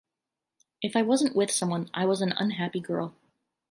[0.81, 3.13] If I wasn't with someone, I was an unhappy girl.